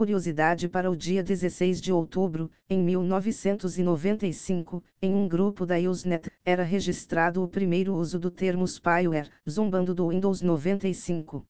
Curiosidade 0.00 0.66
para 0.66 0.90
o 0.90 0.96
dia 0.96 1.22
16 1.22 1.78
de 1.78 1.92
outubro, 1.92 2.50
em 2.70 2.82
1995, 2.82 4.82
em 5.02 5.14
um 5.14 5.28
grupo 5.28 5.66
da 5.66 5.76
Usenet, 5.76 6.30
era 6.42 6.62
registrado 6.62 7.44
o 7.44 7.46
primeiro 7.46 7.94
uso 7.94 8.18
do 8.18 8.30
termo 8.30 8.66
spyware, 8.66 9.28
zombando 9.46 9.94
do 9.94 10.08
Windows 10.08 10.40
95. 10.40 11.46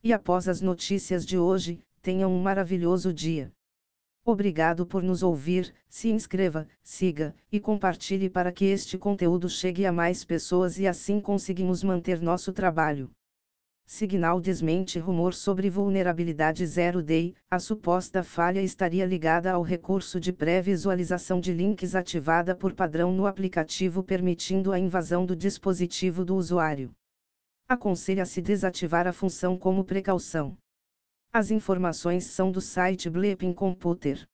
E 0.00 0.12
após 0.12 0.46
as 0.46 0.60
notícias 0.60 1.26
de 1.26 1.36
hoje, 1.36 1.80
tenham 2.00 2.32
um 2.32 2.40
maravilhoso 2.40 3.12
dia. 3.12 3.52
Obrigado 4.24 4.86
por 4.86 5.02
nos 5.02 5.24
ouvir, 5.24 5.74
se 5.88 6.08
inscreva, 6.08 6.68
siga 6.84 7.34
e 7.50 7.58
compartilhe 7.58 8.30
para 8.30 8.52
que 8.52 8.66
este 8.66 8.96
conteúdo 8.96 9.48
chegue 9.48 9.84
a 9.86 9.90
mais 9.90 10.24
pessoas 10.24 10.78
e 10.78 10.86
assim 10.86 11.20
conseguimos 11.20 11.82
manter 11.82 12.22
nosso 12.22 12.52
trabalho. 12.52 13.10
Signal 13.94 14.40
desmente 14.40 14.98
rumor 14.98 15.34
sobre 15.34 15.68
vulnerabilidade 15.68 16.66
Zero 16.66 17.02
Day. 17.02 17.34
A 17.50 17.58
suposta 17.58 18.22
falha 18.22 18.62
estaria 18.62 19.04
ligada 19.04 19.52
ao 19.52 19.60
recurso 19.60 20.18
de 20.18 20.32
pré-visualização 20.32 21.38
de 21.38 21.52
links 21.52 21.94
ativada 21.94 22.56
por 22.56 22.72
padrão 22.72 23.12
no 23.12 23.26
aplicativo, 23.26 24.02
permitindo 24.02 24.72
a 24.72 24.78
invasão 24.78 25.26
do 25.26 25.36
dispositivo 25.36 26.24
do 26.24 26.34
usuário. 26.34 26.90
Aconselha-se 27.68 28.40
desativar 28.40 29.06
a 29.06 29.12
função 29.12 29.58
como 29.58 29.84
precaução. 29.84 30.56
As 31.30 31.50
informações 31.50 32.24
são 32.24 32.50
do 32.50 32.62
site 32.62 33.10
Bleeping 33.10 33.52
Computer. 33.52 34.26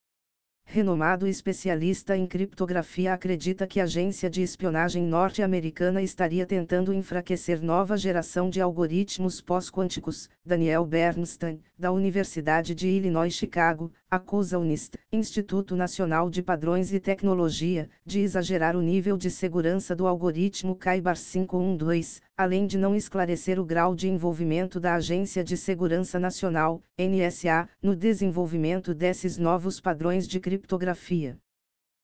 Renomado 0.70 1.27
especialista 1.27 2.14
em 2.14 2.27
criptografia 2.27 3.14
acredita 3.14 3.66
que 3.66 3.80
a 3.80 3.84
agência 3.84 4.28
de 4.28 4.42
espionagem 4.42 5.02
norte-americana 5.02 6.02
estaria 6.02 6.44
tentando 6.44 6.92
enfraquecer 6.92 7.62
nova 7.62 7.96
geração 7.96 8.50
de 8.50 8.60
algoritmos 8.60 9.41
pós-quânticos. 9.41 10.28
Daniel 10.44 10.84
Bernstein, 10.84 11.62
da 11.78 11.91
Universidade 11.91 12.74
de 12.74 12.86
Illinois 12.86 13.32
Chicago, 13.32 13.91
acusa 14.11 14.59
o 14.59 14.64
NIST, 14.64 14.98
Instituto 15.12 15.77
Nacional 15.77 16.31
de 16.31 16.42
Padrões 16.42 16.92
e 16.92 16.98
Tecnologia, 16.98 17.91
de 18.06 18.20
exagerar 18.20 18.75
o 18.75 18.81
nível 18.81 19.17
de 19.17 19.31
segurança 19.31 19.95
do 19.95 20.06
algoritmo 20.06 20.75
Kyber 20.75 21.17
512, 21.17 22.20
além 22.37 22.67
de 22.67 22.78
não 22.78 22.97
esclarecer 22.97 23.61
o 23.61 23.65
grau 23.65 23.95
de 23.95 24.09
envolvimento 24.09 24.81
da 24.81 24.95
Agência 24.95 25.45
de 25.45 25.56
Segurança 25.56 26.19
Nacional, 26.19 26.83
NSA, 26.98 27.69
no 27.83 27.95
desenvolvimento 27.95 28.95
desses 28.95 29.37
novos 29.37 29.81
padrões 29.81 30.27
de 30.27 30.41
criptografia. 30.41 31.37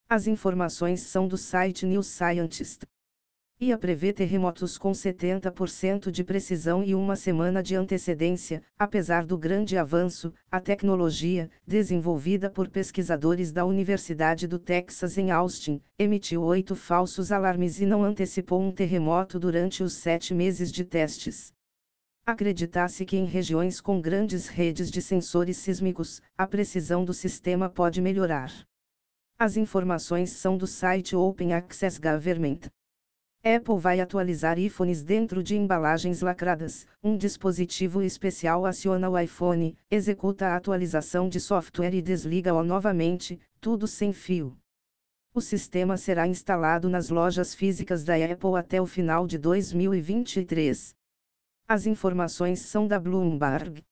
As 0.09 0.27
informações 0.27 1.01
são 1.01 1.27
do 1.27 1.39
site 1.39 1.87
New 1.87 2.03
Scientist. 2.03 2.83
IA 3.61 3.79
prevê 3.79 4.13
terremotos 4.13 4.77
com 4.77 4.91
70% 4.91 6.11
de 6.11 6.25
precisão 6.25 6.83
e 6.83 6.93
uma 6.93 7.15
semana 7.15 7.63
de 7.63 7.77
antecedência, 7.77 8.61
apesar 8.77 9.25
do 9.25 9.39
grande 9.39 9.79
avanço, 9.79 10.35
a 10.51 10.61
tecnologia, 10.61 11.49
desenvolvida 11.65 12.51
por 12.51 12.69
pesquisadores 12.69 13.53
da 13.53 13.65
Universidade 13.65 14.49
do 14.49 14.59
Texas 14.59 15.17
em 15.17 15.31
Austin, 15.31 15.81
emitiu 15.97 16.43
oito 16.43 16.75
falsos 16.75 17.31
alarmes 17.31 17.81
e 17.81 17.87
não 17.87 18.03
antecipou 18.03 18.61
um 18.61 18.73
terremoto 18.73 19.39
durante 19.39 19.85
os 19.85 19.93
sete 19.95 20.35
meses 20.35 20.73
de 20.73 20.85
testes. 20.85 21.53
Acredita-se 22.27 23.05
que 23.05 23.17
em 23.17 23.25
regiões 23.25 23.81
com 23.81 24.01
grandes 24.01 24.49
redes 24.49 24.91
de 24.91 25.01
sensores 25.01 25.59
sísmicos, 25.59 26.21
a 26.37 26.45
precisão 26.45 27.05
do 27.05 27.15
sistema 27.15 27.71
pode 27.71 28.03
melhorar. 28.03 28.51
As 29.39 29.57
informações 29.57 30.31
são 30.31 30.59
do 30.59 30.67
site 30.67 31.15
Open 31.15 31.53
Access 31.53 32.01
Government. 32.01 32.69
Apple 33.47 33.79
vai 33.79 34.01
atualizar 34.01 34.59
iPhones 34.59 35.03
dentro 35.03 35.43
de 35.43 35.55
embalagens 35.55 36.23
lacradas. 36.23 36.87
Um 37.03 37.15
dispositivo 37.15 38.01
especial 38.01 38.65
aciona 38.65 39.11
o 39.11 39.19
iPhone, 39.19 39.77
executa 39.91 40.47
a 40.47 40.57
atualização 40.57 41.29
de 41.29 41.39
software 41.39 41.95
e 41.95 42.01
desliga-o 42.01 42.65
novamente, 42.65 43.39
tudo 43.61 43.87
sem 43.87 44.15
fio. 44.15 44.57
O 45.35 45.43
sistema 45.43 45.99
será 45.99 46.27
instalado 46.27 46.89
nas 46.89 47.11
lojas 47.11 47.55
físicas 47.55 48.03
da 48.03 48.15
Apple 48.15 48.57
até 48.57 48.81
o 48.81 48.87
final 48.87 49.27
de 49.27 49.37
2023. 49.37 50.97
As 51.69 51.87
informações 51.87 52.61
são 52.61 52.89
da 52.89 52.99
Bloomberg. 52.99 53.85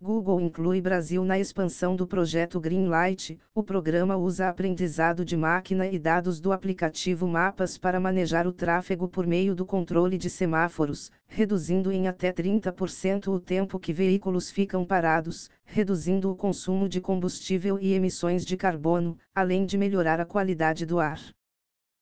Google 0.00 0.40
inclui 0.40 0.80
Brasil 0.80 1.24
na 1.24 1.40
expansão 1.40 1.96
do 1.96 2.06
projeto 2.06 2.60
Greenlight. 2.60 3.36
O 3.52 3.64
programa 3.64 4.16
usa 4.16 4.48
aprendizado 4.48 5.24
de 5.24 5.36
máquina 5.36 5.88
e 5.88 5.98
dados 5.98 6.40
do 6.40 6.52
aplicativo 6.52 7.26
Mapas 7.26 7.76
para 7.76 7.98
manejar 7.98 8.46
o 8.46 8.52
tráfego 8.52 9.08
por 9.08 9.26
meio 9.26 9.56
do 9.56 9.66
controle 9.66 10.16
de 10.16 10.30
semáforos, 10.30 11.10
reduzindo 11.26 11.90
em 11.90 12.06
até 12.06 12.32
30% 12.32 13.26
o 13.26 13.40
tempo 13.40 13.76
que 13.76 13.92
veículos 13.92 14.52
ficam 14.52 14.84
parados, 14.84 15.50
reduzindo 15.64 16.30
o 16.30 16.36
consumo 16.36 16.88
de 16.88 17.00
combustível 17.00 17.76
e 17.80 17.92
emissões 17.92 18.46
de 18.46 18.56
carbono, 18.56 19.18
além 19.34 19.66
de 19.66 19.76
melhorar 19.76 20.20
a 20.20 20.24
qualidade 20.24 20.86
do 20.86 21.00
ar. 21.00 21.20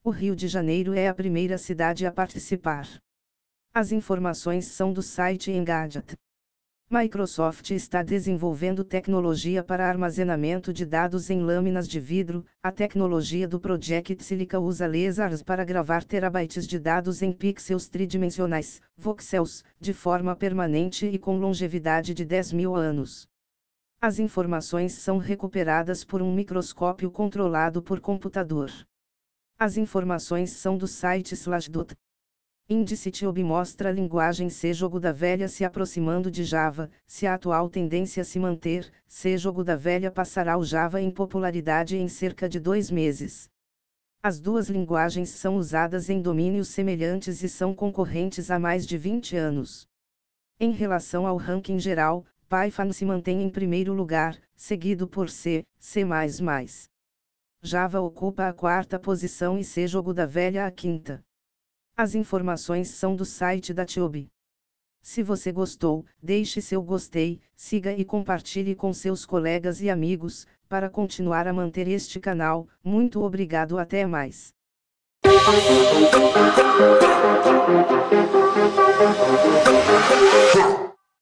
O 0.05 0.11
Rio 0.11 0.37
de 0.37 0.49
Janeiro 0.49 0.93
é 0.93 1.09
a 1.09 1.15
primeira 1.15 1.57
cidade 1.57 2.05
a 2.05 2.13
participar. 2.13 2.87
As 3.73 3.91
informações 3.91 4.67
são 4.67 4.93
do 4.93 5.01
site 5.01 5.51
Engadget. 5.51 6.15
Microsoft 6.89 7.73
está 7.73 8.01
desenvolvendo 8.01 8.85
tecnologia 8.85 9.65
para 9.65 9.89
armazenamento 9.89 10.73
de 10.73 10.87
dados 10.87 11.31
em 11.31 11.43
lâminas 11.43 11.89
de 11.89 11.99
vidro. 11.99 12.47
A 12.63 12.71
tecnologia 12.71 13.49
do 13.49 13.59
Project 13.59 14.23
Silica 14.23 14.61
usa 14.61 14.87
lasers 14.87 15.43
para 15.43 15.65
gravar 15.65 16.05
terabytes 16.05 16.65
de 16.65 16.79
dados 16.79 17.23
em 17.23 17.33
pixels 17.33 17.89
tridimensionais, 17.89 18.81
voxels, 18.97 19.65
de 19.81 19.93
forma 19.93 20.37
permanente 20.37 21.07
e 21.07 21.19
com 21.19 21.37
longevidade 21.37 22.15
de 22.15 22.25
10 22.25 22.53
mil 22.53 22.77
anos. 22.77 23.27
As 24.01 24.21
informações 24.21 24.93
são 24.93 25.19
recuperadas 25.19 26.05
por 26.05 26.23
um 26.23 26.33
microscópio 26.33 27.11
controlado 27.11 27.83
por 27.83 27.99
computador. 27.99 28.71
As 29.59 29.77
informações 29.77 30.53
são 30.53 30.79
do 30.79 30.87
site 30.87 31.35
Slashdot. 31.35 31.97
Índice 32.69 33.13
TIOB 33.13 33.45
mostra 33.45 33.91
a 33.91 33.93
linguagem 33.93 34.51
C 34.51 34.75
jogo 34.75 34.99
da 34.99 35.13
velha 35.13 35.47
se 35.47 35.65
aproximando 35.65 36.29
de 36.29 36.43
Java, 36.43 36.91
se 37.07 37.25
a 37.25 37.35
atual 37.35 37.71
tendência 37.71 38.25
se 38.25 38.41
manter, 38.41 38.93
C 39.07 39.39
jogo 39.39 39.63
da 39.63 39.77
velha 39.77 40.11
passará 40.11 40.59
o 40.59 40.65
Java 40.65 41.01
em 41.01 41.09
popularidade 41.09 41.97
em 41.97 42.09
cerca 42.09 42.49
de 42.49 42.59
dois 42.59 42.91
meses. 42.91 43.49
As 44.21 44.41
duas 44.41 44.69
linguagens 44.69 45.29
são 45.29 45.57
usadas 45.57 46.11
em 46.11 46.21
domínios 46.21 46.67
semelhantes 46.67 47.41
e 47.45 47.49
são 47.49 47.73
concorrentes 47.73 48.51
há 48.51 48.59
mais 48.59 48.85
de 48.85 48.99
20 48.99 49.37
anos. 49.37 49.87
Em 50.59 50.73
relação 50.73 51.25
ao 51.25 51.37
ranking 51.37 51.79
geral, 51.79 52.27
Python 52.49 52.93
se 52.93 53.05
mantém 53.05 53.45
em 53.45 53.49
primeiro 53.49 53.93
lugar, 53.93 54.37
seguido 54.57 55.07
por 55.07 55.31
C, 55.31 55.65
C++. 55.79 56.05
Java 57.63 58.01
ocupa 58.01 58.49
a 58.49 58.53
quarta 58.53 58.99
posição 58.99 59.57
e 59.57 59.63
C 59.63 59.87
jogo 59.87 60.13
da 60.13 60.27
velha 60.27 60.67
a 60.67 60.71
quinta. 60.73 61.23
As 61.99 62.15
informações 62.15 62.89
são 62.89 63.17
do 63.17 63.25
site 63.25 63.73
da 63.73 63.87
Tiobi. 63.87 64.29
Se 65.01 65.23
você 65.23 65.51
gostou, 65.51 66.05
deixe 66.23 66.61
seu 66.61 66.83
gostei, 66.83 67.41
siga 67.55 67.91
e 67.91 68.05
compartilhe 68.05 68.75
com 68.75 68.93
seus 68.93 69.25
colegas 69.25 69.81
e 69.81 69.89
amigos, 69.89 70.47
para 70.69 70.91
continuar 70.91 71.47
a 71.47 71.55
manter 71.55 71.89
este 71.89 72.21
canal. 72.21 72.69
Muito 72.85 73.23
obrigado, 73.23 73.79
até 73.79 74.05
mais. 74.05 74.53